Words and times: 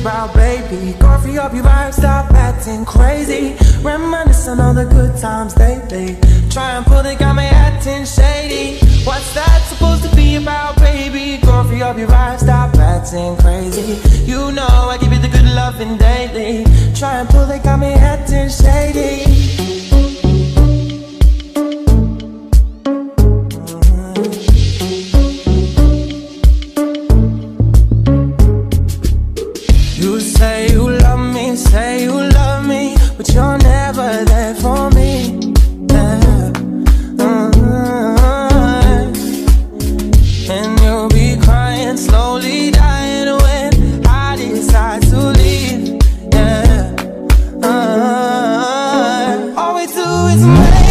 about, 0.00 0.34
baby? 0.34 0.92
Girl, 0.98 1.18
free 1.20 1.38
up 1.38 1.52
your 1.52 1.64
vibe, 1.64 1.92
stop 1.92 2.30
acting 2.32 2.84
crazy. 2.84 3.56
Reminiscing 3.82 4.60
all 4.60 4.74
the 4.74 4.84
good 4.84 5.16
times 5.20 5.56
lately. 5.56 6.16
Try 6.50 6.76
and 6.76 6.86
pull 6.86 7.04
it, 7.04 7.18
got 7.18 7.34
me 7.36 7.44
acting 7.44 8.04
shady. 8.04 8.78
What's 9.04 9.34
that 9.34 9.60
supposed 9.68 10.02
to 10.04 10.16
be 10.16 10.36
about, 10.36 10.76
baby? 10.78 11.38
Girl, 11.44 11.64
free 11.64 11.82
up 11.82 11.98
your 11.98 12.08
vibe, 12.08 12.38
stop 12.38 12.74
acting 12.76 13.36
crazy. 13.36 14.00
You 14.30 14.52
know 14.52 14.66
I 14.92 14.98
give 14.98 15.12
you 15.12 15.18
the 15.18 15.28
good 15.28 15.48
loving 15.54 15.96
daily. 15.96 16.64
Try 16.94 17.20
and 17.20 17.28
pull 17.28 17.50
it, 17.50 17.62
got 17.62 17.78
me 17.78 17.92
acting 17.94 18.48
shady. 18.48 18.87
You 30.00 30.20
say 30.20 30.68
you 30.70 30.88
love 30.88 31.34
me, 31.34 31.56
say 31.56 32.02
you 32.04 32.12
love 32.12 32.64
me, 32.66 32.96
but 33.16 33.28
you're 33.34 33.58
never 33.58 34.24
there 34.26 34.54
for 34.54 34.90
me. 34.90 35.40
Yeah. 35.90 36.52
Uh-huh. 37.18 38.18
And 40.54 40.80
you'll 40.80 41.08
be 41.08 41.36
crying, 41.42 41.96
slowly 41.96 42.70
dying 42.70 43.36
when 43.42 44.06
I 44.06 44.36
decide 44.36 45.02
to 45.02 45.18
leave. 45.40 45.98
Yeah. 46.32 46.94
Uh-huh. 47.60 49.54
All 49.56 49.74
we 49.74 49.86
do 49.86 50.26
is 50.34 50.44
make 50.46 50.87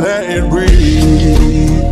let 0.00 0.28
it 0.30 0.48
breathe. 0.48 1.82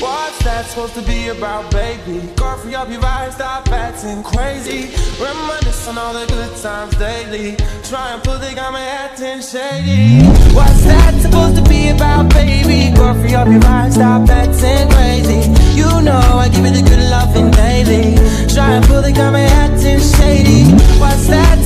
What's 0.00 0.38
that 0.44 0.66
supposed 0.66 0.94
to 0.94 1.02
be 1.02 1.28
about, 1.28 1.70
baby? 1.70 2.20
Girl, 2.36 2.56
free 2.58 2.74
up 2.74 2.88
your 2.88 3.00
vibe, 3.00 3.32
stop 3.32 3.68
acting 3.68 4.22
crazy. 4.22 4.94
Reminisce 5.22 5.88
on 5.88 5.98
all 5.98 6.12
the 6.12 6.26
good 6.26 6.56
times 6.56 6.96
daily. 6.96 7.56
Try 7.84 8.12
and 8.14 8.22
pull 8.22 8.38
the 8.38 8.52
got 8.54 8.72
me 8.72 8.80
acting 8.80 9.40
shady. 9.40 10.24
What's 10.54 10.84
that 10.84 11.14
supposed 11.20 11.56
to 11.56 11.68
be 11.68 11.88
about, 11.88 12.32
baby? 12.34 12.94
Girl, 12.96 13.14
free 13.14 13.34
up 13.34 13.48
your 13.48 13.60
vibe, 13.60 13.92
stop 13.92 14.28
acting 14.28 14.88
crazy. 14.90 15.50
You 15.78 16.02
know 16.02 16.18
I 16.18 16.48
give 16.48 16.64
you 16.64 16.72
the 16.72 16.82
good 16.82 17.04
loving 17.10 17.50
daily. 17.52 18.16
Try 18.52 18.74
and 18.76 18.84
pull 18.86 19.02
the 19.02 19.12
got 19.12 19.32
me 19.32 19.44
acting 19.44 20.00
shady. 20.00 20.64
What's 20.98 21.28
that 21.28 21.57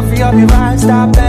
free 0.00 0.22
up 0.22 0.34
your 0.34 0.48
vibe, 0.48 0.78
stop 0.78 1.21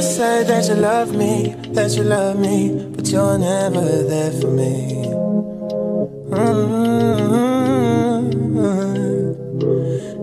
You 0.00 0.06
say 0.06 0.44
that 0.44 0.66
you 0.66 0.76
love 0.76 1.14
me, 1.14 1.54
that 1.74 1.94
you 1.94 2.04
love 2.04 2.38
me, 2.38 2.72
but 2.96 3.06
you're 3.08 3.36
never 3.36 3.84
there 4.04 4.32
for 4.32 4.46
me. 4.46 5.04
Mm-hmm. 6.30 7.10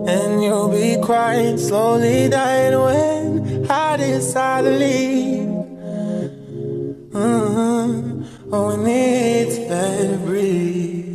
And 0.08 0.42
you'll 0.42 0.68
be 0.70 1.00
crying, 1.00 1.58
slowly 1.58 2.28
dying 2.28 2.76
when 2.76 3.70
I 3.70 3.96
decide 3.98 4.64
to 4.64 4.70
leave. 4.70 5.46
Mm-hmm. 7.14 8.52
Oh, 8.52 8.74
need 8.82 9.50
to 9.52 9.60
let 9.60 10.24
breathe. 10.26 11.07